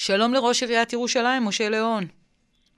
שלום 0.00 0.34
לראש 0.34 0.62
עיריית 0.62 0.92
ירושלים, 0.92 1.44
משה 1.44 1.68
ליאון. 1.68 2.04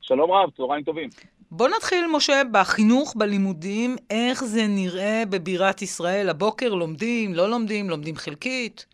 שלום 0.00 0.30
רב, 0.30 0.50
צהריים 0.56 0.84
טובים. 0.84 1.08
בוא 1.50 1.68
נתחיל, 1.68 2.06
משה, 2.16 2.42
בחינוך, 2.52 3.14
בלימודים, 3.16 3.96
איך 4.10 4.44
זה 4.44 4.60
נראה 4.68 5.22
בבירת 5.30 5.82
ישראל. 5.82 6.28
הבוקר 6.28 6.74
לומדים, 6.74 7.34
לא 7.34 7.50
לומדים, 7.50 7.90
לומדים 7.90 8.14
חלקית? 8.16 8.86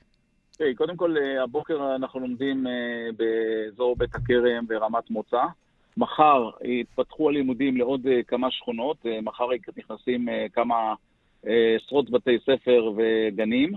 תראי, 0.59 0.73
okay, 0.73 0.77
קודם 0.77 0.97
כל, 0.97 1.15
אה, 1.17 1.43
הבוקר 1.43 1.97
אנחנו 1.97 2.21
לומדים 2.21 2.67
uh, 2.67 2.71
באזור 3.17 3.97
בית 3.97 4.15
הכרם 4.15 4.67
ברמת 4.67 5.11
מוצא. 5.11 5.43
מחר 5.97 6.51
יתפתחו 6.65 7.29
הלימודים 7.29 7.77
לעוד 7.77 8.07
uh, 8.07 8.11
כמה 8.27 8.51
שכונות, 8.51 8.97
מחר 9.23 9.49
נכנסים 9.77 10.29
כמה 10.53 10.95
עשרות 11.77 12.11
בתי 12.11 12.39
ספר 12.39 12.93
וגנים, 12.97 13.73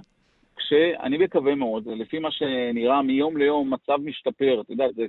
כשאני 0.69 1.17
מקווה 1.17 1.55
מאוד, 1.55 1.87
לפי 1.87 2.19
מה 2.19 2.31
שנראה 2.31 3.01
מיום 3.01 3.37
ליום 3.37 3.73
מצב 3.73 3.97
משתפר, 4.03 4.61
אתה 4.61 4.73
יודע, 4.73 4.85
זה, 4.95 5.05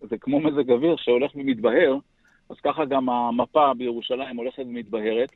זה 0.00 0.18
כמו 0.18 0.40
מזג 0.40 0.70
אוויר 0.70 0.96
שהולך 0.96 1.30
ומתבהר, 1.34 1.96
אז 2.50 2.56
ככה 2.64 2.84
גם 2.84 3.10
המפה 3.10 3.74
בירושלים 3.74 4.36
הולכת 4.36 4.62
ומתבהרת, 4.66 5.32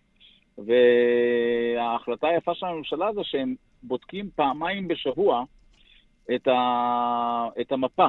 וההחלטה 0.58 2.28
היפה 2.28 2.54
של 2.54 2.66
הממשלה 2.66 3.12
זה 3.14 3.20
שהם 3.24 3.54
בודקים 3.82 4.28
פעמיים 4.36 4.88
בשבוע 4.88 5.44
את, 6.34 6.48
ה, 6.48 7.48
את 7.60 7.72
המפה, 7.72 8.06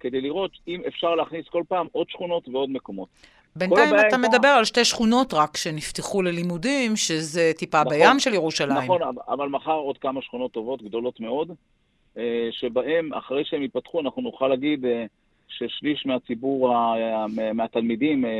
כדי 0.00 0.20
לראות 0.20 0.50
אם 0.68 0.80
אפשר 0.88 1.14
להכניס 1.14 1.46
כל 1.48 1.62
פעם 1.68 1.86
עוד 1.92 2.10
שכונות 2.10 2.48
ועוד 2.48 2.70
מקומות. 2.70 3.08
בינתיים 3.56 3.94
אתה 3.94 4.02
הייתה... 4.02 4.18
מדבר 4.18 4.48
על 4.48 4.64
שתי 4.64 4.84
שכונות 4.84 5.34
רק 5.34 5.56
שנפתחו 5.56 6.22
ללימודים, 6.22 6.96
שזה 6.96 7.52
טיפה 7.58 7.80
נכון, 7.80 7.92
בים 7.92 8.20
של 8.20 8.34
ירושלים. 8.34 8.84
נכון, 8.84 9.00
אבל 9.28 9.48
מחר 9.48 9.72
עוד 9.72 9.98
כמה 9.98 10.22
שכונות 10.22 10.52
טובות, 10.52 10.82
גדולות 10.82 11.20
מאוד, 11.20 11.52
אה, 12.18 12.48
שבהם, 12.50 13.14
אחרי 13.14 13.44
שהם 13.44 13.62
ייפתחו, 13.62 14.00
אנחנו 14.00 14.22
נוכל 14.22 14.48
להגיד 14.48 14.84
אה, 14.84 15.04
ששליש 15.48 16.06
מהציבור, 16.06 16.74
מהתלמידים 17.54 18.24
אה, 18.24 18.30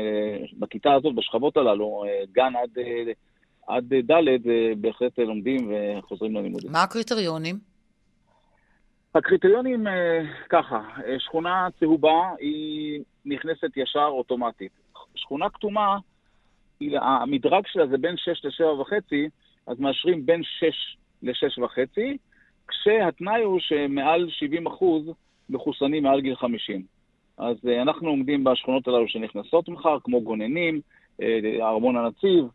בכיתה 0.59 0.93
הזאת, 0.93 1.15
בשכבות 1.15 1.57
הללו, 1.57 2.03
גן 2.31 2.53
עד, 2.63 2.69
עד 3.67 3.93
ד', 3.93 4.23
בהחלט 4.77 5.19
לומדים 5.19 5.71
וחוזרים 5.71 6.35
ללימודים. 6.35 6.71
מה 6.71 6.83
הקריטריונים? 6.83 7.68
הקריטריונים 9.15 9.87
ככה, 10.49 10.81
שכונה 11.19 11.67
צהובה 11.79 12.29
היא 12.39 13.01
נכנסת 13.25 13.77
ישר 13.77 14.07
אוטומטית. 14.07 14.71
שכונה 15.15 15.49
כתומה, 15.49 15.97
המדרג 16.81 17.63
שלה 17.67 17.87
זה 17.87 17.97
בין 17.97 18.17
6 18.17 18.45
ל-7.5, 18.45 18.93
אז 19.67 19.79
מאשרים 19.79 20.25
בין 20.25 20.41
6 20.43 20.97
ל-6.5, 21.23 21.99
כשהתנאי 22.67 23.43
הוא 23.43 23.59
שמעל 23.59 24.29
70 24.29 24.67
אחוז 24.67 25.03
מחוסנים 25.49 26.03
מעל 26.03 26.21
גיל 26.21 26.35
50. 26.35 26.83
אז 27.37 27.57
uh, 27.65 27.81
אנחנו 27.81 28.09
עומדים 28.09 28.43
בשכונות 28.43 28.87
הללו 28.87 29.07
שנכנסות 29.07 29.69
מחר, 29.69 29.97
כמו 30.03 30.21
גוננים, 30.21 30.81
אה, 31.21 31.39
ארמון 31.61 31.97
הנציב, 31.97 32.45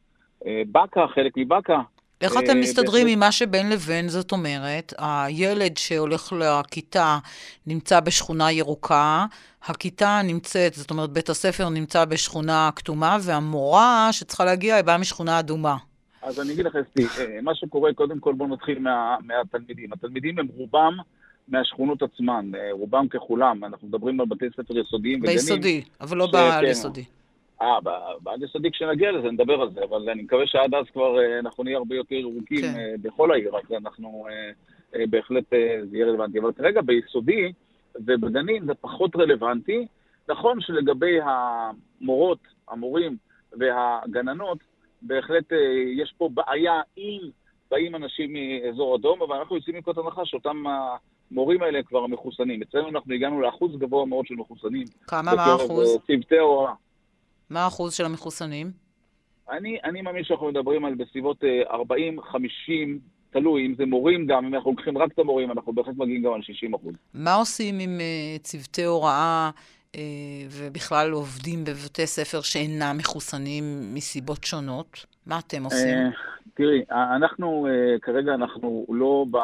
בקה, 0.72 1.06
חלק 1.08 1.36
מבקה, 1.36 1.80
איך 2.20 2.32
אתם 2.44 2.60
מסתדרים 2.60 3.06
עם 3.06 3.20
מה 3.20 3.32
שבין 3.32 3.70
לבין? 3.70 4.08
זאת 4.08 4.32
אומרת, 4.32 4.92
הילד 4.98 5.76
שהולך 5.76 6.32
לכיתה 6.32 7.18
נמצא 7.66 8.00
בשכונה 8.00 8.52
ירוקה, 8.52 9.26
הכיתה 9.64 10.20
נמצאת, 10.24 10.74
זאת 10.74 10.90
אומרת, 10.90 11.10
בית 11.10 11.28
הספר 11.28 11.68
נמצא 11.68 12.04
בשכונה 12.04 12.70
כתומה, 12.76 13.16
והמורה 13.22 14.08
שצריכה 14.12 14.44
להגיע 14.44 14.76
היא 14.76 14.84
באה 14.84 14.98
משכונה 14.98 15.38
אדומה. 15.38 15.76
אז 16.22 16.40
אני 16.40 16.52
אגיד 16.52 16.66
לך, 16.66 16.76
אסתי, 16.76 17.22
אה, 17.22 17.38
מה 17.42 17.54
שקורה, 17.54 17.94
קודם 17.94 18.20
כל 18.20 18.34
בואו 18.34 18.48
נתחיל 18.48 18.78
מה, 18.78 19.16
מהתלמידים. 19.24 19.92
התלמידים 19.92 20.38
הם 20.38 20.46
רובם 20.56 20.96
מהשכונות 21.48 22.02
עצמן, 22.02 22.50
אה, 22.54 22.68
רובם 22.72 23.08
ככולם. 23.08 23.64
אנחנו 23.64 23.88
מדברים 23.88 24.20
על 24.20 24.26
בתי 24.26 24.44
ספר 24.56 24.78
יסודיים 24.78 25.18
וגנים. 25.20 25.36
ביסודי, 25.36 25.82
אבל 26.00 26.16
לא 26.16 26.26
בעל-יסודי. 26.26 27.04
אה, 27.64 27.80
בעד 28.20 28.42
יסודי 28.42 28.70
כשנגיע 28.70 29.12
לזה, 29.12 29.30
נדבר 29.30 29.62
על 29.62 29.70
זה, 29.70 29.80
אבל 29.84 30.10
אני 30.10 30.22
מקווה 30.22 30.46
שעד 30.46 30.74
אז 30.74 30.84
כבר 30.92 31.18
אה, 31.20 31.38
אנחנו 31.38 31.64
נהיה 31.64 31.76
הרבה 31.76 31.94
יותר 31.94 32.14
ירוקים 32.14 32.60
כן. 32.60 32.74
אה, 32.76 32.94
בכל 33.02 33.32
העיר, 33.32 33.56
אז 33.56 33.72
אנחנו 33.72 34.26
אה, 34.94 35.06
בהחלט, 35.10 35.44
זה 35.90 35.96
יהיה 35.96 36.06
רלוונטי. 36.06 36.38
אבל 36.38 36.52
כרגע 36.52 36.80
ביסודי 36.82 37.52
ובגנים 37.94 38.66
זה 38.66 38.74
פחות 38.74 39.16
רלוונטי. 39.16 39.86
נכון 40.28 40.60
שלגבי 40.60 41.18
המורות, 41.22 42.38
המורים 42.68 43.16
והגננות, 43.58 44.58
בהחלט 45.02 45.52
יש 45.96 46.14
פה 46.18 46.28
בעיה 46.34 46.80
אם 46.98 47.20
באים 47.70 47.94
אנשים 47.94 48.32
מאזור 48.32 48.96
אדום, 48.96 49.22
אבל 49.22 49.36
אנחנו 49.36 49.56
יוצאים 49.56 49.76
מנקודת 49.76 49.98
הנחה 49.98 50.24
שאותם 50.24 50.62
המורים 51.30 51.62
האלה 51.62 51.82
כבר 51.82 52.06
מחוסנים. 52.06 52.62
אצלנו 52.62 52.88
אנחנו 52.88 53.14
הגענו 53.14 53.40
לאחוז 53.40 53.76
גבוה 53.76 54.06
מאוד 54.06 54.26
של 54.26 54.34
מחוסנים. 54.34 54.84
כמה? 55.06 55.34
מה 55.34 55.44
האחוז? 55.44 55.98
צוותי 56.06 56.38
הוראה. 56.38 56.72
מה 57.50 57.64
האחוז 57.64 57.94
של 57.94 58.04
המחוסנים? 58.04 58.70
אני, 59.50 59.78
אני 59.84 60.02
מאמין 60.02 60.24
שאנחנו 60.24 60.48
מדברים 60.48 60.84
על 60.84 60.94
בסביבות 60.94 61.44
40-50, 61.44 61.44
אה, 61.70 61.74
תלוי, 63.30 63.66
אם 63.66 63.74
זה 63.74 63.86
מורים 63.86 64.26
גם, 64.26 64.46
אם 64.46 64.54
אנחנו 64.54 64.70
לוקחים 64.70 64.98
רק 64.98 65.12
את 65.12 65.18
המורים, 65.18 65.50
אנחנו 65.50 65.72
בהחלט 65.72 65.94
מגיעים 65.96 66.22
גם 66.22 66.32
על 66.32 66.42
60 66.42 66.74
אחוז. 66.74 66.94
מה 67.14 67.34
עושים 67.34 67.78
עם 67.78 67.98
uh, 67.98 68.42
צוותי 68.42 68.84
הוראה 68.84 69.50
uh, 69.92 69.98
ובכלל 70.50 71.10
עובדים 71.10 71.64
בבתי 71.64 72.06
ספר 72.06 72.40
שאינם 72.40 72.96
מחוסנים 72.98 73.64
מסיבות 73.94 74.44
שונות? 74.44 75.06
מה 75.26 75.38
אתם 75.38 75.64
עושים? 75.64 75.94
Uh, 75.94 76.14
תראי, 76.54 76.82
אנחנו, 76.90 77.66
uh, 77.66 78.00
כרגע 78.00 78.34
אנחנו 78.34 78.86
לא, 78.88 79.26
ב, 79.30 79.36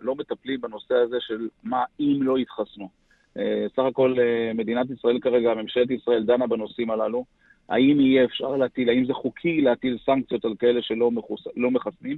לא 0.00 0.14
מטפלים 0.14 0.60
בנושא 0.60 0.94
הזה 0.94 1.16
של 1.20 1.48
מה 1.62 1.84
אם 2.00 2.18
לא 2.22 2.38
יתחסנו. 2.38 3.01
אה, 3.38 3.66
סך 3.76 3.82
הכל 3.82 4.16
אה, 4.20 4.52
מדינת 4.54 4.90
ישראל 4.90 5.18
כרגע, 5.20 5.54
ממשלת 5.54 5.90
ישראל 5.90 6.24
דנה 6.24 6.46
בנושאים 6.46 6.90
הללו. 6.90 7.24
האם 7.68 8.00
יהיה 8.00 8.24
אפשר 8.24 8.56
להטיל, 8.56 8.88
האם 8.88 9.04
זה 9.04 9.14
חוקי 9.14 9.60
להטיל 9.60 9.98
סנקציות 10.06 10.44
על 10.44 10.54
כאלה 10.58 10.82
שלא 10.82 11.10
מחוס, 11.10 11.46
לא 11.56 11.70
מחסנים? 11.70 12.16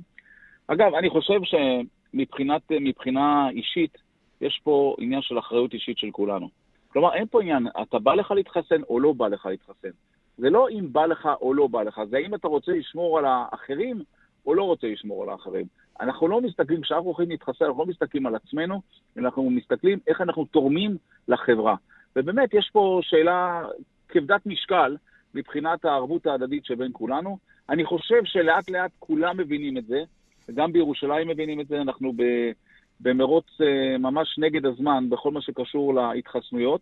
אגב, 0.67 0.95
אני 0.95 1.11
חושב 1.11 1.41
שמבחינה 1.45 3.51
אישית, 3.51 3.99
יש 4.41 4.61
פה 4.65 4.97
עניין 4.99 5.23
של 5.23 5.39
אחריות 5.39 5.75
אישית 5.75 5.99
של 5.99 6.11
כולנו. 6.11 6.49
כלומר, 6.89 7.15
אין 7.15 7.27
פה 7.27 7.43
עניין, 7.43 7.67
אתה 7.83 7.99
בא 7.99 8.15
לך 8.15 8.31
להתחסן 8.31 8.83
או 8.83 9.01
לא 9.01 9.13
בא 9.13 9.29
לך 9.29 9.47
להתחסן. 9.47 9.89
זה 10.39 10.51
לא 10.51 10.69
אם 10.71 10.93
בא 10.93 11.07
לך 11.07 11.29
או 11.41 11.55
לא 11.55 11.67
בא 11.67 11.83
לך, 11.83 12.01
זה 12.11 12.17
האם 12.17 12.35
אתה 12.35 12.49
רוצה 12.49 12.73
לשמור 12.73 13.19
על 13.19 13.25
האחרים 13.25 14.03
או 14.47 14.55
לא 14.55 14.63
רוצה 14.63 14.87
לשמור 14.87 15.23
על 15.23 15.29
האחרים. 15.29 15.67
אנחנו 16.01 16.29
לא 16.29 16.41
מסתכלים, 16.41 16.81
כשאנחנו 16.81 17.07
הולכים 17.07 17.31
להתחסן, 17.31 17.65
אנחנו 17.65 17.85
לא 17.85 17.87
מסתכלים 17.87 18.27
על 18.27 18.35
עצמנו, 18.35 18.83
אלא 19.19 19.25
אנחנו 19.25 19.51
מסתכלים 19.51 19.99
איך 20.07 20.21
אנחנו 20.21 20.45
תורמים 20.45 20.97
לחברה. 21.29 21.75
ובאמת, 22.17 22.55
יש 22.55 22.71
פה 22.73 23.01
שאלה 23.03 23.63
כבדת 24.09 24.47
משקל 24.47 24.97
מבחינת 25.35 25.85
הערבות 25.85 26.27
ההדדית 26.27 26.65
שבין 26.65 26.91
כולנו. 26.93 27.39
אני 27.69 27.85
חושב 27.85 28.25
שלאט 28.25 28.71
לאט 28.71 28.91
כולם 28.99 29.37
מבינים 29.37 29.79
את 29.79 29.87
זה, 29.87 30.03
וגם 30.49 30.73
בירושלים 30.73 31.29
מבינים 31.29 31.61
את 31.61 31.69
זה, 31.69 31.81
אנחנו 31.81 32.13
במרוץ 33.01 33.47
אה, 33.61 33.99
ממש 33.99 34.39
נגד 34.39 34.67
הזמן 34.67 35.11
בכל 35.11 35.31
מה 35.31 35.43
שקשור 35.43 35.95
להתחסנויות, 35.95 36.81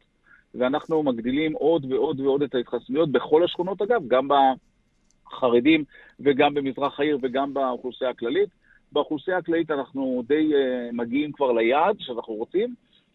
ואנחנו 0.54 1.02
מגדילים 1.02 1.52
עוד 1.52 1.92
ועוד 1.92 2.20
ועוד 2.20 2.42
את 2.42 2.54
ההתחסנויות 2.54 3.12
בכל 3.12 3.44
השכונות, 3.44 3.82
אגב, 3.82 4.08
גם 4.08 4.28
בחרדים 4.28 5.84
וגם 6.20 6.54
במזרח 6.54 7.00
העיר 7.00 7.18
וגם 7.22 7.54
באוכלוסייה 7.54 8.10
הכללית. 8.10 8.48
באוכלוסייה 8.92 9.36
הכללית 9.38 9.70
אנחנו 9.70 10.22
די 10.26 10.50
uh, 10.52 10.56
מגיעים 10.92 11.32
כבר 11.32 11.52
ליעד 11.52 11.96
שאנחנו 11.98 12.34
רוצים, 12.34 12.74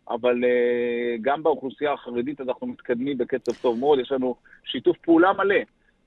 אבל 0.09 0.43
uh, 0.43 1.21
גם 1.21 1.43
באוכלוסייה 1.43 1.93
החרדית 1.93 2.41
אנחנו 2.41 2.67
מתקדמים 2.67 3.17
בקצב 3.17 3.51
טוב 3.61 3.79
מאוד, 3.79 3.99
יש 3.99 4.11
לנו 4.11 4.35
שיתוף 4.63 4.97
פעולה 4.97 5.33
מלא 5.33 5.55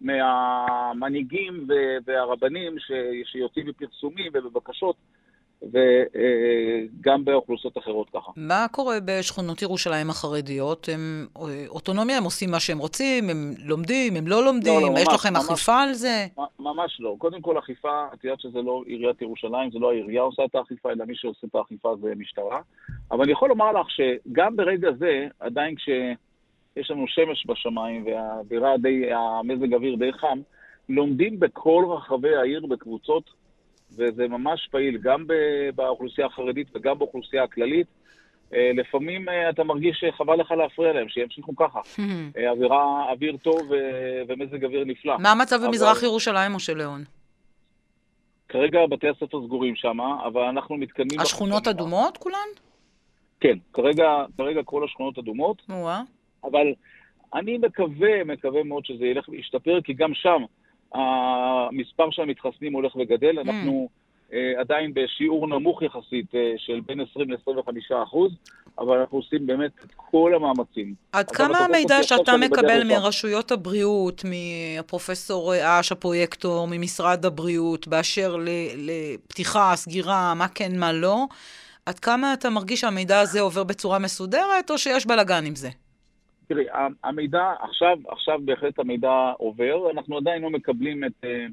מהמנהיגים 0.00 1.66
והרבנים 2.04 2.76
שיוצאים 3.24 3.66
בפרסומים 3.66 4.32
ובבקשות 4.34 4.96
וגם 5.62 7.24
באוכלוסיות 7.24 7.78
אחרות 7.78 8.10
ככה. 8.10 8.32
מה 8.36 8.66
קורה 8.72 8.96
בשכונות 9.04 9.62
ירושלים 9.62 10.10
החרדיות? 10.10 10.88
הם 10.92 11.26
אוטונומיה, 11.68 12.16
הם 12.16 12.24
עושים 12.24 12.50
מה 12.50 12.60
שהם 12.60 12.78
רוצים, 12.78 13.30
הם 13.30 13.54
לומדים, 13.64 14.16
הם 14.16 14.26
לא 14.26 14.44
לומדים, 14.44 14.82
לא, 14.82 14.94
לא, 14.94 14.98
יש 14.98 15.06
ממש, 15.08 15.14
לכם 15.14 15.32
ממש, 15.32 15.44
אכיפה 15.50 15.80
על 15.82 15.92
זה? 15.92 16.26
ממש 16.58 16.96
לא. 17.00 17.14
קודם 17.18 17.40
כל, 17.40 17.58
אכיפה, 17.58 18.06
את 18.14 18.24
יודעת 18.24 18.40
שזה 18.40 18.62
לא 18.62 18.82
עיריית 18.86 19.22
ירושלים, 19.22 19.70
זה 19.70 19.78
לא 19.78 19.90
העירייה 19.90 20.22
עושה 20.22 20.44
את 20.44 20.54
האכיפה, 20.54 20.90
אלא 20.90 21.04
מי 21.04 21.14
שעושה 21.16 21.46
את 21.46 21.54
האכיפה 21.54 21.94
זה 22.02 22.12
משטרה. 22.16 22.60
אבל 23.10 23.22
אני 23.22 23.32
יכול 23.32 23.48
לומר 23.48 23.72
לך 23.72 23.86
שגם 23.90 24.56
ברגע 24.56 24.88
זה, 24.98 25.26
עדיין 25.40 25.74
כשיש 25.74 26.90
לנו 26.90 27.04
שמש 27.08 27.46
בשמיים 27.46 28.06
והאווירה 28.06 28.78
די, 28.78 29.12
המזג 29.12 29.74
אוויר 29.74 29.96
די 29.96 30.12
חם, 30.12 30.40
לומדים 30.88 31.40
בכל 31.40 31.84
רחבי 31.88 32.36
העיר 32.36 32.66
בקבוצות 32.66 33.39
וזה 33.96 34.28
ממש 34.28 34.68
פעיל, 34.70 34.98
גם 34.98 35.26
באוכלוסייה 35.74 36.26
החרדית 36.26 36.68
וגם 36.74 36.98
באוכלוסייה 36.98 37.42
הכללית. 37.42 37.86
אה, 38.54 38.70
לפעמים 38.74 39.28
אה, 39.28 39.50
אתה 39.50 39.64
מרגיש 39.64 40.00
שחבל 40.00 40.40
לך 40.40 40.50
להפריע 40.50 40.92
להם, 40.92 41.08
שימשיכו 41.08 41.56
ככה. 41.56 41.80
אה, 42.36 42.50
אווירה, 42.50 43.10
אוויר 43.10 43.36
טוב 43.36 43.60
ומזג 44.28 44.64
אוויר 44.64 44.84
נפלא. 44.84 45.18
מה 45.18 45.32
המצב 45.32 45.56
אבל... 45.56 45.66
במזרח 45.66 46.02
ירושלים, 46.02 46.52
משה 46.52 46.74
ליאון? 46.74 47.04
כרגע 48.48 48.86
בתי 48.86 49.08
הספר 49.08 49.46
סגורים 49.46 49.76
שם, 49.76 50.00
אבל 50.00 50.42
אנחנו 50.42 50.76
מתקדמים... 50.76 51.20
השכונות 51.20 51.68
אדומות 51.68 52.16
כולן? 52.16 52.48
כן, 53.40 53.58
כרגע, 53.72 54.24
כרגע 54.36 54.62
כל 54.64 54.84
השכונות 54.84 55.18
אדומות, 55.18 55.62
אבל 56.44 56.74
אני 57.34 57.58
מקווה, 57.58 58.24
מקווה 58.24 58.62
מאוד 58.62 58.84
שזה 58.84 59.04
ילך 59.04 59.28
וישתפר, 59.28 59.80
כי 59.84 59.92
גם 59.92 60.14
שם 60.14 60.44
המספר 60.94 62.10
של 62.10 62.22
המתחסנים 62.22 62.72
הולך 62.72 62.96
וגדל. 62.96 63.38
Mm. 63.38 63.40
אנחנו 63.40 63.88
uh, 64.30 64.34
עדיין 64.58 64.94
בשיעור 64.94 65.46
נמוך 65.46 65.82
יחסית 65.82 66.34
uh, 66.34 66.36
של 66.56 66.80
בין 66.86 67.00
20 67.00 67.30
ל-25 67.30 68.02
אחוז, 68.02 68.32
אבל 68.78 68.98
אנחנו 68.98 69.18
עושים 69.18 69.46
באמת 69.46 69.70
את 69.84 69.92
כל 69.96 70.32
המאמצים. 70.34 70.94
עד 71.12 71.30
כמה 71.30 71.58
המידע 71.58 72.02
שאתה 72.02 72.36
מקבל 72.36 72.84
מרשויות 72.84 73.52
הבריאות, 73.52 74.22
מהפרופסור 74.24 75.52
אש, 75.62 75.92
הפרויקטור, 75.92 76.68
ממשרד 76.70 77.26
הבריאות, 77.26 77.88
באשר 77.88 78.36
לפתיחה, 78.76 79.72
סגירה, 79.76 80.34
מה 80.34 80.48
כן, 80.48 80.78
מה 80.78 80.92
לא, 80.92 81.24
עד 81.86 81.98
כמה 81.98 82.32
אתה 82.32 82.50
מרגיש 82.50 82.80
שהמידע 82.80 83.20
הזה 83.20 83.40
עובר 83.40 83.64
בצורה 83.64 83.98
מסודרת, 83.98 84.70
או 84.70 84.78
שיש 84.78 85.06
בלאגן 85.06 85.44
עם 85.46 85.54
זה? 85.54 85.68
תראי, 86.50 86.64
המידע, 87.04 87.52
עכשיו, 87.60 87.98
עכשיו 88.08 88.38
בהחלט 88.44 88.78
המידע 88.78 89.32
עובר, 89.38 89.90
אנחנו 89.90 90.16
עדיין 90.16 90.42
לא 90.42 90.50
מקבלים 90.50 91.04
את, 91.04 91.12
אה, 91.24 91.46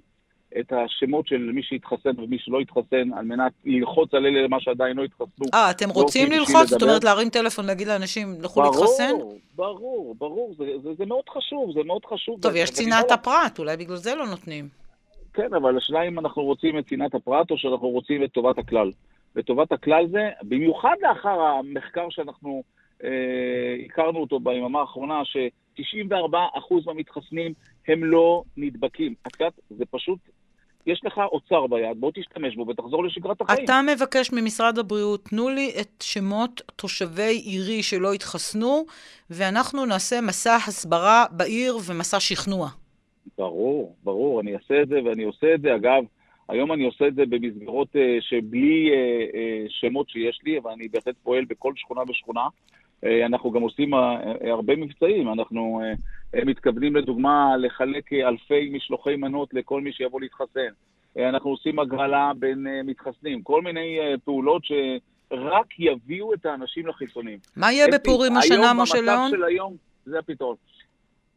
את 0.59 0.73
השמות 0.73 1.27
של 1.27 1.37
מי 1.37 1.63
שהתחסן 1.63 2.19
ומי 2.19 2.37
שלא 2.39 2.59
התחסן, 2.59 3.13
על 3.17 3.25
מנת 3.25 3.51
ללחוץ 3.65 4.13
על 4.13 4.25
אלה 4.25 4.47
מה 4.47 4.59
שעדיין 4.59 4.97
לא 4.97 5.03
התחסנו. 5.03 5.45
אה, 5.53 5.71
אתם 5.71 5.89
רוצים 5.89 6.31
ללחוץ? 6.31 6.67
זאת 6.67 6.81
אומרת, 6.81 7.03
להרים 7.03 7.29
טלפון, 7.29 7.65
להגיד 7.65 7.87
לאנשים, 7.87 8.27
לכו 8.41 8.61
להתחסן? 8.61 9.11
ברור, 9.13 9.39
ברור, 9.55 10.15
ברור, 10.17 10.55
זה, 10.57 10.65
זה, 10.83 10.89
זה 10.97 11.05
מאוד 11.05 11.29
חשוב, 11.29 11.71
זה 11.73 11.83
מאוד 11.85 12.05
חשוב. 12.05 12.41
טוב, 12.41 12.55
יש 12.55 12.71
צנעת 12.71 13.11
הפרט, 13.11 13.59
אולי 13.59 13.77
בגלל 13.77 13.95
זה 13.95 14.15
לא 14.15 14.27
נותנים. 14.27 14.67
כן, 15.33 15.53
אבל 15.53 15.77
השאלה 15.77 16.03
אם 16.07 16.19
אנחנו 16.19 16.43
רוצים 16.43 16.79
את 16.79 16.87
צנעת 16.87 17.15
הפרט 17.15 17.51
או 17.51 17.57
שאנחנו 17.57 17.89
רוצים 17.89 18.23
את 18.23 18.31
טובת 18.31 18.57
הכלל. 18.57 18.91
וטובת 19.35 19.71
הכלל 19.71 20.07
זה, 20.07 20.29
במיוחד 20.43 20.95
לאחר 21.01 21.41
המחקר 21.41 22.07
שאנחנו... 22.09 22.63
אה, 23.03 23.85
הכרנו 23.85 24.19
אותו 24.19 24.39
ביממה 24.39 24.79
האחרונה, 24.79 25.25
ש-94% 25.25 26.75
מהמתחסנים 26.85 27.53
הם 27.87 28.03
לא 28.03 28.43
נדבקים. 28.57 29.13
את 29.27 29.31
יודעת, 29.39 29.53
זה 29.69 29.85
פשוט, 29.91 30.19
יש 30.85 31.01
לך 31.05 31.17
אוצר 31.17 31.67
ביד, 31.67 31.97
בוא 31.99 32.11
תשתמש 32.15 32.55
בו 32.55 32.67
ותחזור 32.67 33.03
לשגרת 33.03 33.41
החיים. 33.41 33.65
אתה 33.65 33.79
מבקש 33.95 34.29
ממשרד 34.33 34.79
הבריאות, 34.79 35.23
תנו 35.23 35.49
לי 35.49 35.71
את 35.81 36.01
שמות 36.03 36.61
תושבי 36.75 37.41
עירי 37.45 37.83
שלא 37.83 38.13
התחסנו, 38.13 38.85
ואנחנו 39.29 39.85
נעשה 39.85 40.21
מסע 40.21 40.55
הסברה 40.55 41.25
בעיר 41.31 41.77
ומסע 41.87 42.19
שכנוע. 42.19 42.69
ברור, 43.37 43.95
ברור, 44.03 44.41
אני 44.41 44.55
אעשה 44.55 44.81
את 44.81 44.87
זה 44.87 44.99
ואני 45.05 45.23
עושה 45.23 45.53
את 45.53 45.61
זה. 45.61 45.75
אגב, 45.75 46.03
היום 46.49 46.71
אני 46.71 46.85
עושה 46.85 47.07
את 47.07 47.15
זה 47.15 47.23
במסגרות 47.29 47.87
uh, 47.95 47.99
שבלי 48.19 48.89
uh, 48.89 49.33
uh, 49.33 49.37
שמות 49.69 50.09
שיש 50.09 50.39
לי, 50.43 50.57
אבל 50.57 50.71
אני 50.71 50.87
בהחלט 50.87 51.15
פועל 51.23 51.45
בכל 51.45 51.73
שכונה 51.75 52.01
ושכונה. 52.09 52.47
אה, 53.03 53.25
אנחנו 53.25 53.51
גם 53.51 53.61
עושים 53.61 53.93
אה, 53.93 53.99
אה, 53.99 54.51
הרבה 54.51 54.75
מבצעים, 54.75 55.33
אנחנו 55.33 55.81
מתכוונים 56.45 56.95
לדוגמה 56.95 57.57
לחלק 57.57 58.13
אלפי 58.13 58.69
משלוחי 58.73 59.15
מנות 59.15 59.53
לכל 59.53 59.81
מי 59.81 59.93
שיבוא 59.93 60.21
להתחסן. 60.21 60.69
אנחנו 61.17 61.49
עושים 61.49 61.79
הגרלה 61.79 62.31
בין 62.39 62.67
מתחסנים, 62.83 63.41
כל 63.41 63.61
מיני 63.61 63.99
פעולות 64.25 64.61
שרק 64.65 65.79
יביאו 65.79 66.33
את 66.33 66.45
האנשים 66.45 66.87
לחיסונים. 66.87 67.39
מה 67.55 67.71
יהיה 67.71 67.87
בפורים 67.93 68.37
השנה, 68.37 68.73
משה 68.73 69.01
ליאון? 69.01 69.07
היום, 69.07 69.31
במצב 69.31 69.37
של 69.37 69.43
היום, 69.43 69.75
זה 70.05 70.19
הפתרון. 70.19 70.55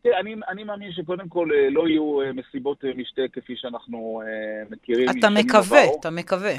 תראה, 0.02 0.20
אני, 0.20 0.34
אני 0.48 0.64
מאמין 0.64 0.92
שקודם 0.92 1.28
כל 1.28 1.48
לא 1.70 1.88
יהיו 1.88 2.18
מסיבות 2.34 2.84
משתה 2.96 3.22
כפי 3.32 3.56
שאנחנו 3.56 4.22
מכירים. 4.70 5.08
אתה 5.18 5.30
מקווה, 5.30 5.84
אתה 6.00 6.10
מקווה. 6.10 6.54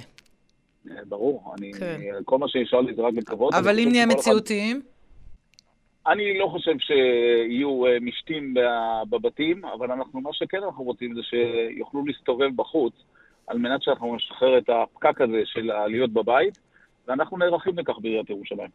ברור, 1.06 1.56
אני, 1.58 1.72
כן. 1.74 2.00
כל 2.26 2.38
מה 2.38 2.48
שנשאר 2.48 2.82
לי 2.82 2.96
זה 2.96 3.02
רק 3.02 3.14
לקוות. 3.14 3.54
אבל 3.54 3.80
אם 3.80 3.90
נהיה 3.92 4.06
מציאותיים? 4.06 4.78
אחד... 4.78 4.92
אני 6.08 6.38
לא 6.38 6.48
חושב 6.52 6.72
שיהיו 6.80 7.86
אה, 7.86 7.98
משתים 8.02 8.54
בבתים, 9.10 9.66
אבל 9.66 9.92
אנחנו, 9.92 10.22
מה 10.22 10.30
שכן 10.34 10.58
אנחנו 10.66 10.84
רוצים 10.84 11.16
זה 11.16 11.22
שיוכלו 11.24 12.06
להסתובב 12.06 12.50
בחוץ, 12.56 12.94
על 13.48 13.58
מנת 13.58 13.84
שאנחנו 13.84 14.16
נשחרר 14.16 14.58
את 14.58 14.70
הפקק 14.70 15.22
הזה 15.22 15.42
של 15.46 15.72
להיות 15.88 16.14
בבית, 16.14 16.60
ואנחנו 17.08 17.38
נערכים 17.38 17.80
לכך 17.80 17.94
בעיריית 18.02 18.30
ירושלים. 18.30 18.70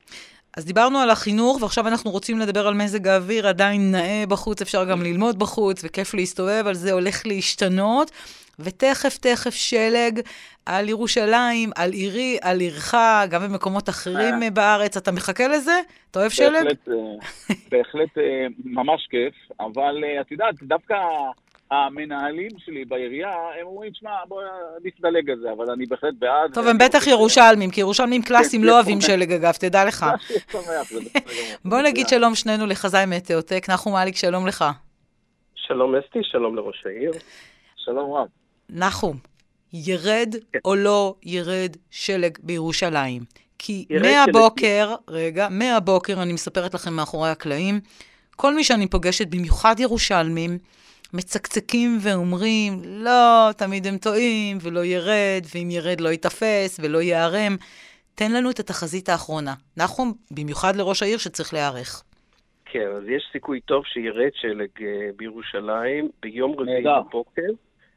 אז 0.56 0.64
דיברנו 0.64 0.98
על 0.98 1.10
החינוך, 1.10 1.62
ועכשיו 1.62 1.88
אנחנו 1.88 2.10
רוצים 2.10 2.38
לדבר 2.38 2.66
על 2.66 2.74
מזג 2.74 3.08
האוויר, 3.08 3.48
עדיין 3.48 3.90
נאה 3.90 4.24
בחוץ, 4.28 4.62
אפשר 4.62 4.84
גם 4.84 5.02
ללמוד 5.02 5.38
בחוץ, 5.38 5.84
וכיף 5.84 6.14
להסתובב, 6.14 6.64
על 6.66 6.74
זה 6.74 6.92
הולך 6.92 7.26
להשתנות. 7.26 8.10
ותכף 8.58 9.18
תכף 9.18 9.54
שלג 9.54 10.20
על 10.66 10.88
ירושלים, 10.88 11.70
על 11.76 11.92
עירי, 11.92 12.38
על 12.42 12.60
עירך, 12.60 12.94
גם 13.30 13.42
במקומות 13.42 13.88
אחרים 13.88 14.42
אה. 14.42 14.50
בארץ. 14.50 14.96
אתה 14.96 15.12
מחכה 15.12 15.48
לזה? 15.48 15.80
אתה 16.10 16.18
אוהב 16.18 16.30
שלג? 16.30 16.52
בהחלט, 16.52 16.88
אה, 16.88 17.54
בהחלט 17.70 18.18
אה, 18.18 18.46
ממש 18.64 19.06
כיף, 19.10 19.34
אבל 19.60 20.04
את 20.20 20.32
יודעת, 20.32 20.62
דווקא 20.62 20.94
המנהלים 21.70 22.50
שלי 22.58 22.84
בעירייה, 22.84 23.30
הם 23.60 23.66
אומרים, 23.66 23.90
שמע, 23.94 24.10
בוא 24.28 24.42
נתדלג 24.84 25.30
על 25.30 25.38
זה, 25.38 25.52
אבל 25.52 25.70
אני 25.70 25.86
בהחלט 25.86 26.14
בעד. 26.18 26.54
טוב, 26.54 26.66
הם 26.66 26.78
בטח 26.78 27.06
ירושלמים, 27.06 27.70
כי 27.70 27.80
ירושלמים 27.80 28.22
קלאסיים 28.22 28.64
לא 28.64 28.74
אוהבים 28.74 29.00
שלג, 29.00 29.32
אגב, 29.32 29.52
תדע 29.52 29.84
לך. 29.84 30.06
בוא 31.64 31.80
נגיד 31.82 32.08
שלום 32.08 32.34
שנינו 32.34 32.66
לחזאי 32.66 33.04
מטאוטק. 33.06 33.70
נחום 33.70 33.92
מאליק, 33.92 34.16
שלום 34.16 34.46
לך. 34.46 34.64
שלום 35.54 35.94
אסתי, 35.94 36.18
שלום 36.22 36.56
לראש 36.56 36.82
העיר. 36.86 37.12
שלום 37.76 38.12
רב. 38.12 38.45
נחום, 38.70 39.16
ירד 39.72 40.34
כן. 40.52 40.58
או 40.64 40.74
לא 40.74 41.14
ירד 41.22 41.76
שלג 41.90 42.38
בירושלים? 42.42 43.22
כי 43.58 43.86
מהבוקר, 44.02 44.88
שלג. 44.88 45.16
רגע, 45.16 45.48
מהבוקר, 45.50 46.22
אני 46.22 46.32
מספרת 46.32 46.74
לכם 46.74 46.92
מאחורי 46.92 47.30
הקלעים, 47.30 47.80
כל 48.36 48.54
מי 48.54 48.64
שאני 48.64 48.86
פוגשת, 48.86 49.28
במיוחד 49.28 49.74
ירושלמים, 49.78 50.58
מצקצקים 51.14 51.98
ואומרים, 52.02 52.80
לא, 52.84 53.50
תמיד 53.56 53.86
הם 53.86 53.98
טועים, 53.98 54.58
ולא 54.62 54.84
ירד, 54.84 55.42
ואם 55.54 55.68
ירד 55.70 56.00
לא 56.00 56.08
ייתפס, 56.08 56.80
ולא 56.82 57.02
ייערם. 57.02 57.56
תן 58.14 58.32
לנו 58.32 58.50
את 58.50 58.58
התחזית 58.58 59.08
האחרונה. 59.08 59.54
נחום, 59.76 60.12
במיוחד 60.30 60.76
לראש 60.76 61.02
העיר 61.02 61.18
שצריך 61.18 61.54
להיערך. 61.54 62.02
כן, 62.64 62.88
אז 62.96 63.02
יש 63.08 63.28
סיכוי 63.32 63.60
טוב 63.60 63.84
שירד 63.86 64.30
שלג 64.34 64.68
אה, 64.80 65.08
בירושלים 65.16 66.08
ביום 66.22 66.54
רביעי 66.58 66.84
בבוקר. 67.08 67.42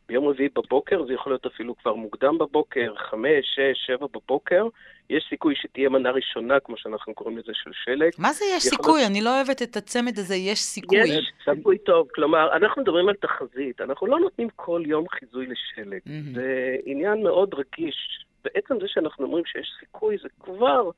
ביום 0.09 0.27
רביעי 0.27 0.49
בבוקר, 0.55 1.05
זה 1.05 1.13
יכול 1.13 1.31
להיות 1.31 1.45
אפילו 1.45 1.77
כבר 1.77 1.93
מוקדם 1.93 2.37
בבוקר, 2.37 2.93
חמש, 3.09 3.45
שש, 3.55 3.85
שבע 3.85 4.07
בבוקר. 4.13 4.67
יש 5.09 5.25
סיכוי 5.29 5.55
שתהיה 5.55 5.89
מנה 5.89 6.11
ראשונה, 6.11 6.59
כמו 6.59 6.77
שאנחנו 6.77 7.13
קוראים 7.13 7.37
לזה, 7.37 7.51
של 7.53 7.71
שלג. 7.83 8.11
מה 8.17 8.33
זה 8.33 8.45
יש 8.55 8.63
סיכוי? 8.63 8.99
להיות... 8.99 9.11
אני 9.11 9.21
לא 9.21 9.35
אוהבת 9.37 9.61
את 9.61 9.75
הצמד 9.77 10.19
הזה, 10.19 10.35
יש 10.35 10.59
סיכוי. 10.59 10.99
יש 10.99 11.31
סיכוי 11.45 11.77
טוב. 11.77 12.07
כלומר, 12.15 12.55
אנחנו 12.55 12.81
מדברים 12.81 13.09
על 13.09 13.15
תחזית, 13.15 13.81
אנחנו 13.81 14.07
לא 14.07 14.19
נותנים 14.19 14.47
כל 14.55 14.83
יום 14.85 15.05
חיזוי 15.09 15.45
לשלג. 15.47 15.99
Mm-hmm. 16.05 16.35
זה 16.35 16.75
עניין 16.85 17.23
מאוד 17.23 17.53
רגיש. 17.53 18.25
בעצם 18.43 18.75
זה 18.81 18.87
שאנחנו 18.87 19.25
אומרים 19.25 19.45
שיש 19.45 19.71
סיכוי, 19.79 20.17
זה 20.21 20.29
כבר 20.39 20.89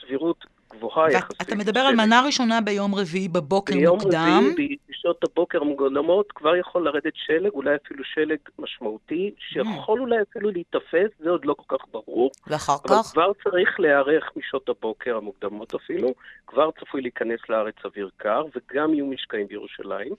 סבירות 0.00 0.44
גבוהה 0.76 1.12
יחסית. 1.12 1.42
אתה 1.42 1.54
מדבר 1.54 1.80
על 1.80 1.94
מנה 1.94 2.22
ראשונה 2.26 2.60
ביום 2.60 2.94
רביעי 2.94 3.28
בבוקר 3.28 3.74
ביום 3.74 3.98
מוקדם. 3.98 4.38
ביום 4.40 4.52
רביעי, 4.52 4.76
בשעות 4.88 5.24
הבוקר 5.24 5.60
המוקדמות, 5.60 6.32
כבר 6.32 6.56
יכול 6.56 6.84
לרדת 6.84 7.12
שלג, 7.14 7.50
אולי 7.52 7.76
אפילו 7.84 8.04
שלג 8.04 8.38
משמעותי, 8.58 9.34
שיכול. 9.38 10.00
אולי 10.00 10.16
אפילו 10.30 10.50
להיתפס, 10.50 11.10
זה 11.18 11.30
עוד 11.30 11.44
לא 11.44 11.54
כל 11.54 11.78
כך 11.78 11.84
ברור. 11.90 12.30
ואחר 12.46 12.76
כך? 12.88 12.90
אבל 12.90 13.02
כבר 13.12 13.32
צריך 13.44 13.80
להיערך 13.80 14.30
משעות 14.36 14.68
הבוקר 14.68 15.16
המוקדמות 15.16 15.74
אפילו, 15.74 16.14
כבר 16.46 16.70
צפוי 16.80 17.00
להיכנס 17.00 17.40
לארץ 17.48 17.74
אוויר 17.84 18.10
קר, 18.16 18.44
וגם 18.56 18.94
יהיו 18.94 19.06
משקעים 19.06 19.46
בירושלים. 19.46 20.12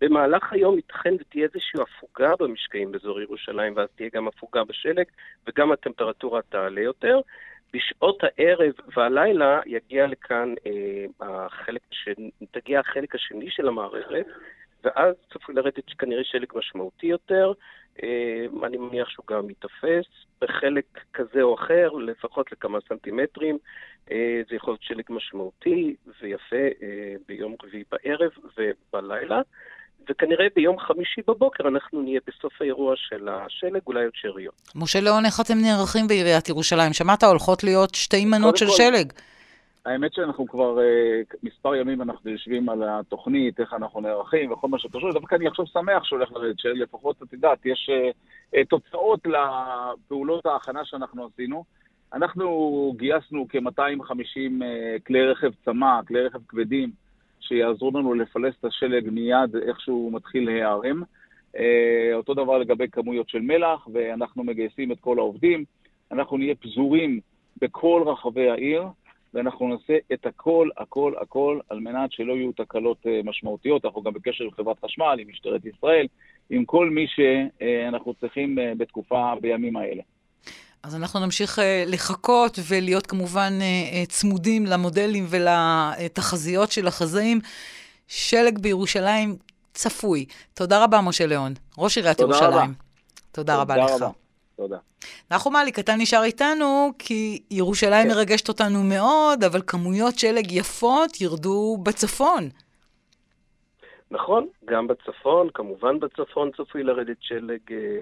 במהלך 0.00 0.52
היום 0.52 0.76
ייתכן 0.76 1.14
ותהיה 1.20 1.44
איזושהי 1.44 1.80
הפוגה 1.82 2.32
במשקעים 2.38 2.92
באזור 2.92 3.20
ירושלים, 3.20 3.72
ואז 3.76 3.88
תהיה 3.96 4.08
גם 4.14 4.28
הפוגה 4.28 4.64
בשלג, 4.64 5.04
וגם 5.46 5.72
הטמפרטורה 5.72 6.40
תעלה 6.48 6.80
יותר. 6.80 7.20
בשעות 7.72 8.22
הערב 8.22 8.72
והלילה 8.96 9.60
יגיע 9.66 10.06
לכאן 10.06 10.54
אה, 10.66 11.04
החלק, 11.20 11.82
ש... 11.90 12.08
תגיע 12.50 12.80
החלק 12.80 13.14
השני 13.14 13.50
של 13.50 13.68
המערכת, 13.68 14.26
ואז 14.84 15.14
צפוי 15.32 15.54
לרדת 15.54 15.90
כנראה 15.98 16.24
שלג 16.24 16.52
משמעותי 16.54 17.06
יותר. 17.06 17.52
אה, 18.02 18.46
אני 18.66 18.76
מניח 18.76 19.08
שהוא 19.08 19.26
גם 19.30 19.48
ייתפס 19.48 20.06
בחלק 20.40 20.84
כזה 21.12 21.42
או 21.42 21.54
אחר, 21.54 21.88
לפחות 21.92 22.52
לכמה 22.52 22.78
סנטימטרים. 22.88 23.58
אה, 24.10 24.40
זה 24.50 24.56
יכול 24.56 24.72
להיות 24.72 24.82
שלג 24.82 25.04
משמעותי 25.08 25.96
ויפה 26.22 26.56
אה, 26.56 27.14
ביום 27.28 27.56
רביעי 27.62 27.84
בערב 27.90 28.30
ובלילה. 28.56 29.40
וכנראה 30.08 30.46
ביום 30.56 30.78
חמישי 30.78 31.20
בבוקר 31.28 31.68
אנחנו 31.68 32.02
נהיה 32.02 32.20
בסוף 32.26 32.62
האירוע 32.62 32.94
של 32.96 33.28
השלג, 33.28 33.80
אולי 33.86 34.04
עוד 34.04 34.12
שאריות. 34.14 34.54
משה 34.74 35.00
ליאון, 35.00 35.24
איך 35.24 35.40
אתם 35.40 35.58
נערכים 35.58 36.06
בעיריית 36.06 36.48
ירושלים? 36.48 36.92
שמעת, 36.92 37.22
הולכות 37.22 37.64
להיות 37.64 37.94
שתי 37.94 38.24
מנות 38.24 38.56
של 38.56 38.66
כל, 38.66 38.72
שלג. 38.72 39.12
האמת 39.86 40.14
שאנחנו 40.14 40.46
כבר 40.46 40.78
uh, 40.78 41.36
מספר 41.42 41.74
ימים 41.74 42.02
אנחנו 42.02 42.30
יושבים 42.30 42.68
על 42.68 42.82
התוכנית, 42.86 43.60
איך 43.60 43.74
אנחנו 43.74 44.00
נערכים 44.00 44.52
וכל 44.52 44.68
מה 44.68 44.78
שקשור, 44.78 45.12
דווקא 45.12 45.34
אני 45.34 45.46
עכשיו 45.46 45.66
שמח 45.66 46.04
שהולך 46.04 46.32
לרדת, 46.32 46.58
שלפחות, 46.58 47.22
את 47.22 47.32
יודעת, 47.32 47.66
יש 47.66 47.90
uh, 47.90 48.56
uh, 48.56 48.66
תוצאות 48.68 49.20
לפעולות 49.26 50.46
ההכנה 50.46 50.84
שאנחנו 50.84 51.28
עשינו. 51.34 51.64
אנחנו 52.12 52.94
גייסנו 52.96 53.46
כ-250 53.48 54.62
כלי 55.06 55.26
רכב 55.26 55.50
צמ"ה, 55.64 56.00
כלי 56.08 56.20
רכב 56.26 56.38
כבדים, 56.48 56.90
שיעזרו 57.50 57.90
לנו 57.90 58.14
לפלס 58.14 58.54
את 58.60 58.64
השלג 58.64 59.10
מיד 59.10 59.56
איך 59.68 59.80
שהוא 59.80 60.12
מתחיל 60.12 60.44
להיערם. 60.44 61.02
אותו 62.14 62.34
דבר 62.34 62.58
לגבי 62.58 62.88
כמויות 62.88 63.28
של 63.28 63.38
מלח, 63.38 63.88
ואנחנו 63.92 64.44
מגייסים 64.44 64.92
את 64.92 65.00
כל 65.00 65.18
העובדים. 65.18 65.64
אנחנו 66.12 66.36
נהיה 66.36 66.54
פזורים 66.54 67.20
בכל 67.60 68.02
רחבי 68.06 68.50
העיר, 68.50 68.82
ואנחנו 69.34 69.68
נעשה 69.68 69.96
את 70.12 70.26
הכל, 70.26 70.68
הכל, 70.76 71.12
הכל, 71.20 71.58
על 71.68 71.80
מנת 71.80 72.12
שלא 72.12 72.32
יהיו 72.32 72.52
תקלות 72.52 73.06
משמעותיות. 73.24 73.84
אנחנו 73.84 74.02
גם 74.02 74.12
בקשר 74.12 74.44
עם 74.44 74.50
חברת 74.50 74.84
חשמל, 74.84 75.16
עם 75.18 75.28
משטרת 75.28 75.64
ישראל, 75.64 76.06
עם 76.50 76.64
כל 76.64 76.90
מי 76.90 77.06
שאנחנו 77.06 78.14
צריכים 78.14 78.58
בתקופה, 78.78 79.32
בימים 79.40 79.76
האלה. 79.76 80.02
אז 80.82 80.96
אנחנו 80.96 81.20
נמשיך 81.20 81.58
לחכות 81.86 82.58
ולהיות 82.68 83.06
כמובן 83.06 83.52
צמודים 84.08 84.66
למודלים 84.66 85.26
ולתחזיות 85.28 86.72
של 86.72 86.86
החזאים. 86.86 87.40
שלג 88.10 88.58
בירושלים 88.58 89.36
צפוי. 89.72 90.24
תודה 90.54 90.84
רבה, 90.84 91.00
משה 91.00 91.26
ליאון, 91.26 91.52
ראש 91.78 91.96
עיריית 91.96 92.20
ירושלים. 92.20 92.52
רבה. 92.52 92.64
תודה 93.32 93.60
רבה 93.60 93.76
לך. 93.76 93.90
רבה. 93.90 94.10
תודה. 94.56 94.76
נחום 95.30 95.52
מאליק, 95.52 95.78
אתה 95.78 95.96
נשאר 95.96 96.22
איתנו, 96.22 96.92
כי 96.98 97.42
ירושלים 97.50 98.08
כן. 98.08 98.14
מרגשת 98.14 98.48
אותנו 98.48 98.82
מאוד, 98.82 99.44
אבל 99.44 99.62
כמויות 99.66 100.18
שלג 100.18 100.52
יפות 100.52 101.20
ירדו 101.20 101.76
בצפון. 101.82 102.48
נכון, 104.10 104.46
גם 104.64 104.86
בצפון, 104.86 105.48
כמובן 105.54 106.00
בצפון 106.00 106.50
צפוי 106.56 106.82
לרדת 106.82 107.16
שלג 107.20 107.60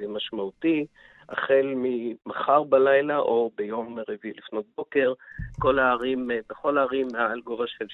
משמעותי. 0.08 0.87
החל 1.28 1.73
ממחר 1.76 2.62
בלילה 2.62 3.18
או 3.18 3.50
ביום 3.56 3.99
רביעי 4.08 4.35
לפנות 4.37 4.64
בוקר, 4.76 5.12
כל 5.58 5.78
הערים, 5.78 6.30
בכל 6.50 6.78
הערים 6.78 7.08
מעל 7.12 7.40
גובה 7.40 7.64
של 7.66 7.85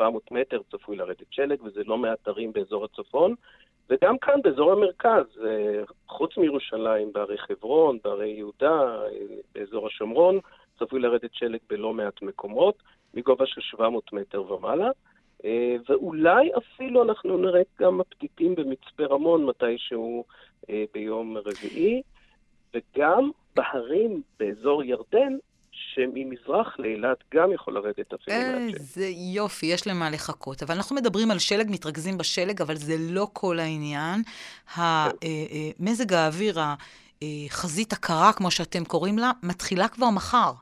600-700 0.00 0.02
מטר 0.30 0.60
צפוי 0.70 0.96
לרדת 0.96 1.26
שלג, 1.30 1.62
וזה 1.62 1.80
לא 1.86 1.98
מעט 1.98 2.28
ערים 2.28 2.52
באזור 2.52 2.84
הצפון. 2.84 3.34
וגם 3.90 4.18
כאן, 4.18 4.42
באזור 4.42 4.72
המרכז, 4.72 5.24
חוץ 6.08 6.36
מירושלים, 6.36 7.12
בערי 7.12 7.38
חברון, 7.38 7.98
בערי 8.04 8.28
יהודה, 8.28 9.00
באזור 9.54 9.86
השומרון, 9.86 10.38
צפוי 10.78 11.00
לרדת 11.00 11.34
שלג 11.34 11.58
בלא 11.68 11.94
מעט 11.94 12.22
מקומות, 12.22 12.82
מגובה 13.14 13.46
של 13.46 13.60
700 13.60 14.12
מטר 14.12 14.52
ומעלה. 14.52 14.90
ואולי 15.88 16.50
אפילו 16.58 17.02
אנחנו 17.02 17.38
נראה 17.38 17.62
גם 17.80 18.00
הפתיתים 18.00 18.54
במצפה 18.54 19.04
רמון 19.04 19.46
מתישהו 19.46 20.24
ביום 20.94 21.36
רביעי. 21.36 22.02
וגם 22.74 23.30
בהרים 23.56 24.22
באזור 24.40 24.82
ירדן, 24.82 25.36
שממזרח 25.70 26.78
לאילת 26.78 27.24
גם 27.34 27.52
יכול 27.52 27.74
לרדת 27.74 28.12
אפילו 28.14 28.36
מעט 28.36 28.74
איזה 28.74 29.06
יופי, 29.34 29.66
יש 29.66 29.86
למה 29.86 30.10
לחכות. 30.10 30.62
אבל 30.62 30.74
אנחנו 30.74 30.96
מדברים 30.96 31.30
על 31.30 31.38
שלג, 31.38 31.66
מתרכזים 31.70 32.18
בשלג, 32.18 32.62
אבל 32.62 32.74
זה 32.74 32.94
לא 32.98 33.26
כל 33.32 33.58
העניין. 33.58 34.22
מזג 35.80 36.12
האוויר, 36.12 36.58
החזית 37.22 37.92
הקרה, 37.92 38.32
כמו 38.32 38.50
שאתם 38.50 38.84
קוראים 38.84 39.18
לה, 39.18 39.30
מתחילה 39.42 39.88
כבר 39.88 40.10
מחר. 40.10 40.52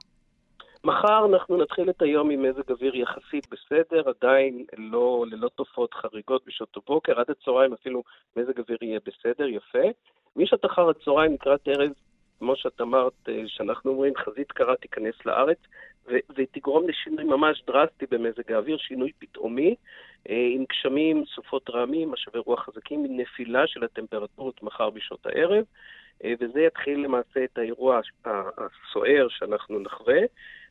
מחר 0.84 1.26
אנחנו 1.32 1.56
נתחיל 1.56 1.90
את 1.90 2.02
היום 2.02 2.30
עם 2.30 2.42
מזג 2.42 2.70
אוויר 2.70 2.96
יחסית 2.96 3.46
בסדר, 3.50 4.02
עדיין 4.08 4.64
לא, 4.76 5.24
ללא 5.30 5.48
תופעות 5.54 5.94
חריגות 5.94 6.42
בשעות 6.46 6.76
הבוקר, 6.76 7.20
עד 7.20 7.26
הצהריים 7.30 7.72
אפילו 7.72 8.02
מזג 8.36 8.58
אוויר 8.58 8.78
יהיה 8.82 9.00
בסדר, 9.06 9.46
יפה. 9.46 9.88
משעת 10.36 10.64
אחר 10.64 10.88
הצהריים 10.88 11.32
לקראת 11.32 11.68
ערב, 11.68 11.90
כמו 12.38 12.56
שאת 12.56 12.80
אמרת, 12.80 13.28
שאנחנו 13.46 13.90
אומרים, 13.90 14.12
חזית 14.16 14.52
קרה 14.52 14.76
תיכנס 14.76 15.14
לארץ, 15.26 15.58
ותגרום 16.06 16.88
לשינוי 16.88 17.24
ממש 17.24 17.62
דרסטי 17.66 18.06
במזג 18.10 18.52
האוויר, 18.52 18.76
שינוי 18.76 19.12
פתאומי, 19.18 19.74
עם 20.28 20.64
גשמים, 20.72 21.24
סופות 21.34 21.70
רעמים, 21.70 22.10
משאבי 22.10 22.38
רוח 22.38 22.64
חזקים, 22.64 23.04
עם 23.04 23.20
נפילה 23.20 23.66
של 23.66 23.84
הטמפרטורות 23.84 24.62
מחר 24.62 24.90
בשעות 24.90 25.26
הערב, 25.26 25.64
וזה 26.40 26.60
יתחיל 26.60 27.00
למעשה 27.04 27.44
את 27.44 27.58
האירוע 27.58 28.00
הסוער 28.24 29.26
שאנחנו 29.28 29.80
נחווה. 29.80 30.20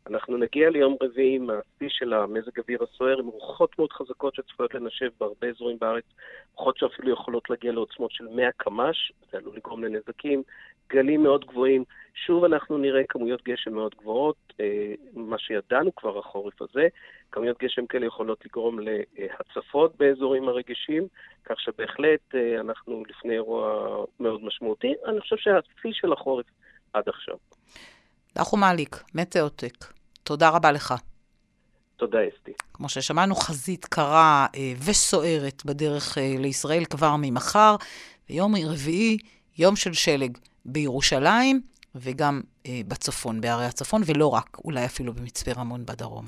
אנחנו 0.09 0.37
נגיע 0.37 0.69
ליום 0.69 0.95
רביעי 1.03 1.35
עם 1.35 1.49
השיא 1.49 1.89
של 1.89 2.13
המזג 2.13 2.59
אוויר 2.59 2.83
הסוער, 2.83 3.19
עם 3.19 3.27
רוחות 3.27 3.79
מאוד 3.79 3.91
חזקות 3.93 4.35
שצפויות 4.35 4.73
לנשב 4.73 5.09
בהרבה 5.19 5.47
אזורים 5.47 5.79
בארץ, 5.79 6.03
רוחות 6.55 6.77
שאפילו 6.77 7.13
יכולות 7.13 7.49
להגיע 7.49 7.71
לעוצמות 7.71 8.11
של 8.11 8.27
100 8.27 8.51
קמ"ש, 8.57 9.11
זה 9.31 9.37
עלול 9.37 9.55
לגרום 9.55 9.83
לנזקים, 9.83 10.43
גלים 10.89 11.23
מאוד 11.23 11.45
גבוהים. 11.45 11.83
שוב 12.25 12.43
אנחנו 12.43 12.77
נראה 12.77 13.01
כמויות 13.09 13.43
גשם 13.43 13.73
מאוד 13.73 13.95
גבוהות, 13.95 14.53
מה 15.13 15.39
שידענו 15.39 15.95
כבר 15.95 16.19
החורף 16.19 16.61
הזה. 16.61 16.87
כמויות 17.31 17.57
גשם 17.59 17.85
כאלה 17.85 18.05
יכולות 18.05 18.45
לגרום 18.45 18.79
להצפות 18.79 19.95
באזורים 19.95 20.49
הרגישים, 20.49 21.07
כך 21.45 21.59
שבהחלט 21.59 22.35
אנחנו 22.59 23.03
לפני 23.09 23.33
אירוע 23.33 23.87
מאוד 24.19 24.43
משמעותי. 24.43 24.93
אני 25.05 25.21
חושב 25.21 25.37
שהשיא 25.37 25.91
של 25.93 26.13
החורף 26.13 26.45
עד 26.93 27.09
עכשיו. 27.09 27.35
נחום 28.37 28.59
מאליק, 28.59 28.95
מטאוטק, 29.15 29.94
תודה 30.25 30.49
רבה 30.49 30.71
לך. 30.71 30.93
תודה, 31.97 32.17
אסתי. 32.17 32.51
כמו 32.73 32.89
ששמענו, 32.89 33.35
חזית 33.35 33.85
קרה 33.85 34.47
אה, 34.55 34.73
וסוערת 34.85 35.65
בדרך 35.65 36.17
אה, 36.17 36.35
לישראל 36.39 36.85
כבר 36.85 37.15
ממחר, 37.15 37.75
ויום 38.29 38.55
רביעי, 38.55 39.17
יום 39.57 39.75
של 39.75 39.93
שלג 39.93 40.37
בירושלים 40.65 41.61
וגם 41.95 42.41
אה, 42.65 42.81
בצפון, 42.87 43.41
בערי 43.41 43.65
הצפון, 43.65 44.01
ולא 44.05 44.27
רק, 44.27 44.57
אולי 44.63 44.85
אפילו 44.85 45.13
במצפה 45.13 45.51
רמון 45.51 45.85
בדרום. 45.85 46.27